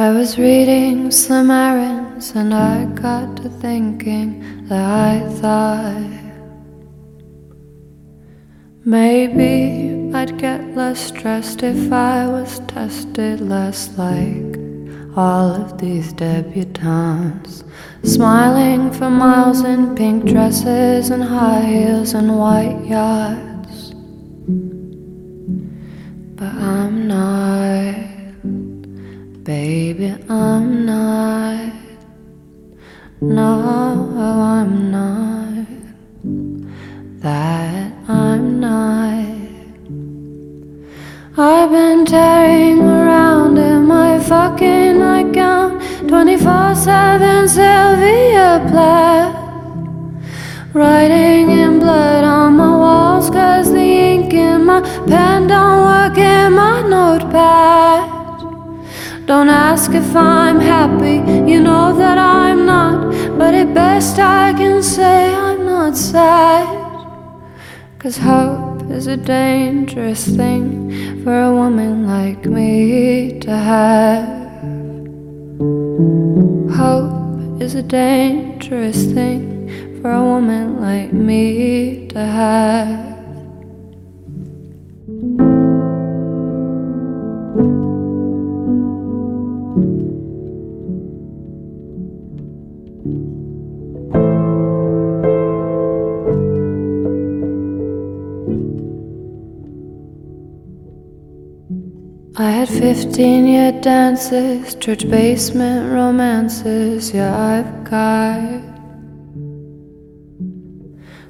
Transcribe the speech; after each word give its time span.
I 0.00 0.12
was 0.12 0.38
reading 0.38 1.10
Slim 1.10 1.50
Aarons 1.50 2.30
and 2.36 2.54
I 2.54 2.84
got 2.84 3.38
to 3.38 3.48
thinking 3.48 4.64
that 4.68 4.84
I 4.84 5.28
thought 5.40 6.20
maybe 8.84 10.14
I'd 10.14 10.38
get 10.38 10.76
less 10.76 11.00
stressed 11.00 11.64
if 11.64 11.92
I 11.92 12.28
was 12.28 12.60
tested 12.68 13.40
less 13.40 13.98
like 13.98 14.56
all 15.16 15.50
of 15.50 15.78
these 15.78 16.12
debutantes. 16.12 17.64
Smiling 18.04 18.92
for 18.92 19.10
miles 19.10 19.62
in 19.64 19.96
pink 19.96 20.26
dresses 20.26 21.10
and 21.10 21.24
high 21.24 21.64
heels 21.64 22.14
and 22.14 22.38
white 22.38 22.84
yachts. 22.86 23.90
But 26.36 26.54
I'm 26.54 27.08
not. 27.08 28.07
Baby, 29.48 30.14
I'm 30.28 30.84
not. 30.84 31.72
No, 33.22 34.12
I'm 34.20 34.90
not. 34.90 35.66
That 37.22 37.94
I'm 38.06 38.60
not. 38.60 39.24
I've 41.38 41.70
been 41.70 42.04
tearing 42.04 42.80
around 42.80 43.56
in 43.56 43.86
my 43.86 44.20
fucking 44.20 44.98
nightgown 44.98 45.80
24 46.06 46.74
7 46.74 47.48
Sylvia 47.48 48.66
Plath. 48.68 49.34
Writing 50.74 51.50
in 51.52 51.78
blood 51.78 52.22
on 52.22 52.54
my 52.58 52.76
walls, 52.76 53.30
cause 53.30 53.72
the 53.72 53.80
ink 53.80 54.34
in 54.34 54.66
my 54.66 54.82
pen 55.06 55.46
don't 55.46 55.67
Don't 59.28 59.50
ask 59.50 59.92
if 59.92 60.16
I'm 60.16 60.58
happy, 60.58 61.16
you 61.52 61.60
know 61.60 61.94
that 61.98 62.16
I'm 62.16 62.64
not. 62.64 63.12
But 63.36 63.52
at 63.52 63.74
best, 63.74 64.18
I 64.18 64.54
can 64.54 64.82
say 64.82 65.34
I'm 65.34 65.66
not 65.66 65.98
sad. 65.98 66.66
Cause 67.98 68.16
hope 68.16 68.90
is 68.90 69.06
a 69.06 69.18
dangerous 69.18 70.24
thing 70.24 71.22
for 71.22 71.38
a 71.42 71.52
woman 71.52 72.06
like 72.06 72.46
me 72.46 73.38
to 73.40 73.50
have. 73.50 74.28
Hope 76.74 77.60
is 77.60 77.74
a 77.74 77.82
dangerous 77.82 79.12
thing 79.12 80.00
for 80.00 80.10
a 80.10 80.22
woman 80.22 80.80
like 80.80 81.12
me 81.12 82.08
to 82.08 82.18
have. 82.18 83.17
I 102.36 102.50
had 102.50 102.68
15 102.68 103.46
year 103.46 103.72
dances, 103.72 104.74
church 104.76 105.10
basement 105.10 105.92
romances, 105.92 107.12
yeah, 107.12 107.36
I've 107.36 107.84
got. 107.84 108.62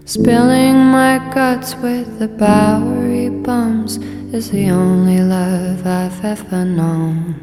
Spilling 0.05 0.77
my 0.77 1.19
guts 1.34 1.75
with 1.77 2.20
the 2.20 2.28
Bowery 2.28 3.31
bums 3.31 3.97
is 4.33 4.50
the 4.50 4.70
only 4.70 5.20
love 5.20 5.84
I've 5.84 6.25
ever 6.25 6.64
known. 6.64 7.34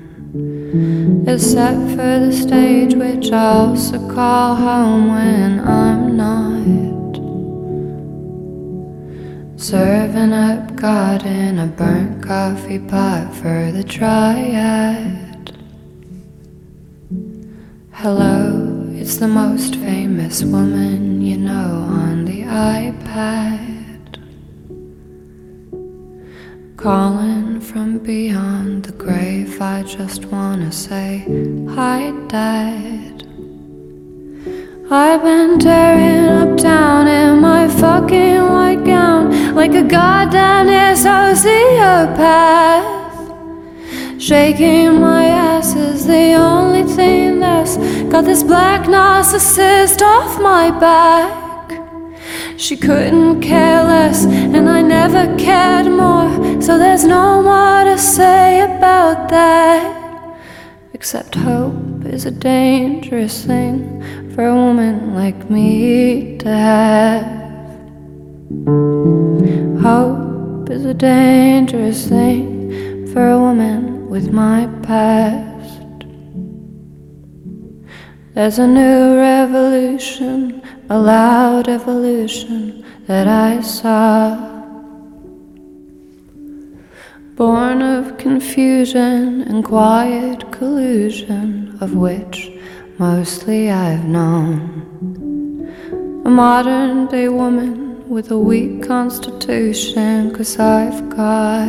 Except 1.27 1.79
for 1.91 2.19
the 2.19 2.31
stage, 2.31 2.95
which 2.95 3.31
I 3.31 3.47
also 3.47 3.97
call 4.09 4.55
home 4.55 5.09
when 5.09 5.59
I'm 5.59 6.15
not. 6.15 6.94
Serving 9.57 10.33
up 10.33 10.75
God 10.75 11.25
in 11.25 11.59
a 11.59 11.65
burnt 11.65 12.21
coffee 12.21 12.77
pot 12.77 13.33
for 13.33 13.71
the 13.71 13.85
triad. 13.85 15.57
Hello, 17.93 18.85
it's 18.91 19.15
the 19.15 19.29
most 19.29 19.77
famous 19.77 20.43
woman 20.43 21.21
you 21.21 21.37
know 21.37 21.87
on 21.89 22.25
the 22.25 22.41
iPad. 22.41 24.19
Calling 26.75 27.61
from 27.61 27.99
beyond 27.99 28.83
the 28.83 28.91
grave, 28.91 29.61
I 29.61 29.83
just 29.83 30.25
wanna 30.25 30.73
say 30.73 31.23
hi, 31.69 32.11
Dad. 32.27 33.23
I've 34.91 35.23
been 35.23 35.59
tearing 35.59 36.25
up 36.25 36.57
town 36.57 37.07
in 37.07 37.39
my 37.39 37.69
fucking 37.69 38.34
like 39.67 39.83
a 39.83 39.87
goddamn 39.87 40.67
sociopath. 40.95 41.41
Shaking 44.21 45.01
my 45.01 45.25
ass 45.25 45.75
is 45.75 46.05
the 46.05 46.33
only 46.33 46.83
thing 46.83 47.39
that's 47.39 47.75
got 48.11 48.25
this 48.25 48.43
black 48.43 48.85
narcissist 48.85 50.03
off 50.03 50.39
my 50.39 50.69
back. 50.69 51.81
She 52.57 52.77
couldn't 52.77 53.41
care 53.41 53.83
less, 53.83 54.25
and 54.25 54.69
I 54.69 54.83
never 54.83 55.35
cared 55.35 55.87
more, 55.87 56.61
so 56.61 56.77
there's 56.77 57.03
no 57.03 57.41
more 57.41 57.85
to 57.85 57.97
say 57.97 58.61
about 58.61 59.29
that. 59.29 60.37
Except 60.93 61.33
hope 61.33 62.05
is 62.05 62.27
a 62.27 62.31
dangerous 62.31 63.43
thing 63.43 64.03
for 64.35 64.45
a 64.45 64.53
woman 64.53 65.15
like 65.15 65.49
me 65.49 66.37
to 66.37 66.49
have. 66.49 67.35
Hope 69.85 70.71
is 70.71 70.83
a 70.83 70.95
dangerous 70.95 72.07
thing 72.09 73.05
for 73.13 73.29
a 73.29 73.37
woman 73.37 74.09
with 74.09 74.31
my 74.33 74.65
past. 74.81 76.07
There's 78.33 78.57
a 78.57 78.65
new 78.65 79.15
revolution, 79.15 80.63
a 80.89 80.97
loud 80.97 81.69
evolution 81.69 82.83
that 83.05 83.27
I 83.27 83.61
saw. 83.61 84.35
Born 87.35 87.83
of 87.83 88.17
confusion 88.17 89.43
and 89.43 89.63
quiet 89.63 90.51
collusion, 90.51 91.77
of 91.79 91.93
which 91.93 92.49
mostly 92.97 93.69
I've 93.69 94.05
known. 94.05 94.63
A 96.25 96.29
modern 96.31 97.05
day 97.05 97.29
woman 97.29 97.84
with 98.07 98.29
a 98.29 98.37
weak 98.37 98.83
constitution, 98.83 100.33
cause 100.33 100.59
I've 100.59 101.09
got 101.09 101.67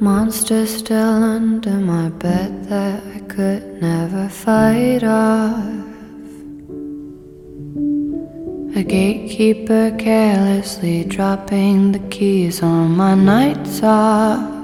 monsters 0.00 0.76
still 0.78 1.22
under 1.22 1.72
my 1.72 2.08
bed 2.08 2.68
that 2.68 3.02
I 3.14 3.20
could 3.28 3.82
never 3.82 4.28
fight 4.28 5.04
off. 5.04 5.62
A 8.76 8.82
gatekeeper 8.82 9.94
carelessly 9.98 11.04
dropping 11.04 11.92
the 11.92 11.98
keys 12.10 12.62
on 12.62 12.96
my 12.96 13.14
nights 13.14 13.82
off. 13.82 14.54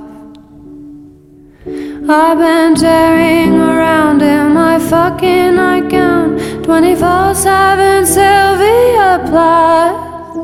I've 2.07 2.39
been 2.39 2.75
tearing 2.77 3.55
around 3.55 4.23
in 4.23 4.55
my 4.55 4.79
fucking 4.79 5.57
nightgown 5.57 6.04
24 6.65 7.35
7 7.35 8.07
Sylvia 8.07 9.21
Plath. 9.29 10.37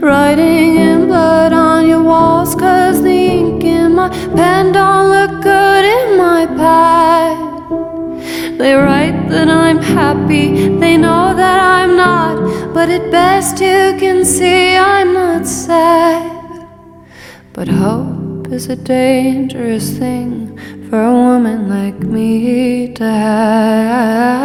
Writing 0.00 0.76
in 0.76 1.06
blood 1.06 1.52
on 1.52 1.88
your 1.88 2.00
walls, 2.00 2.54
cause 2.54 3.02
the 3.02 3.10
ink 3.10 3.64
in 3.64 3.96
my 3.96 4.08
pen 4.36 4.70
don't 4.70 5.08
look 5.10 5.42
good 5.42 5.84
in 5.84 6.16
my 6.16 6.46
pad. 6.46 7.36
They 8.56 8.74
write 8.74 9.28
that 9.30 9.48
I'm 9.48 9.78
happy, 9.78 10.68
they 10.78 10.96
know 10.96 11.34
that 11.34 11.60
I'm 11.60 11.96
not, 11.96 12.72
but 12.72 12.88
at 12.88 13.10
best 13.10 13.60
you 13.60 13.96
can 13.98 14.24
see 14.24 14.76
I'm 14.76 15.12
not 15.12 15.44
sad. 15.44 16.30
But 17.52 17.66
hope 17.66 18.25
is 18.52 18.68
a 18.68 18.76
dangerous 18.76 19.98
thing 19.98 20.56
for 20.88 21.02
a 21.02 21.12
woman 21.12 21.68
like 21.68 21.98
me 21.98 22.92
to 22.94 23.04
have. 23.04 24.36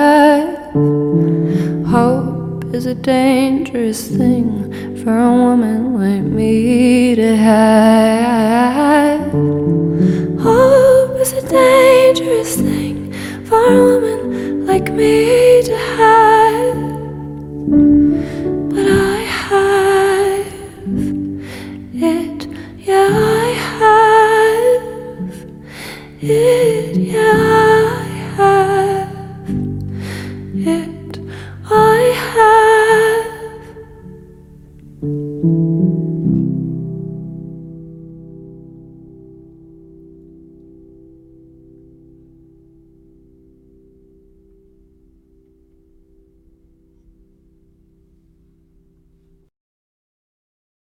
Hope 1.86 2.65
is 2.74 2.86
a 2.88 2.95
dangerous 2.95 4.07
thing 4.07 4.98
for 5.03 5.18
a 5.18 5.31
woman 5.31 6.00
like 6.00 6.24
me 6.24 7.15
to 7.15 7.36
have. 7.38 9.21
Hope 10.42 11.19
is 11.19 11.33
a 11.33 11.47
dangerous 11.47 12.56
thing 12.56 13.13
for 13.45 13.63
a 13.63 13.83
woman 13.83 14.65
like 14.65 14.92
me 14.92 15.40
yeah. 26.21 27.50